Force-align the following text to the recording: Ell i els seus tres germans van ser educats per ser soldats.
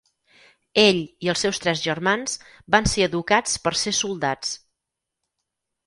Ell 0.83 1.01
i 1.27 1.29
els 1.33 1.43
seus 1.45 1.61
tres 1.67 1.83
germans 1.85 2.35
van 2.77 2.91
ser 2.95 3.07
educats 3.11 3.57
per 3.67 3.77
ser 3.85 3.97
soldats. 4.03 4.59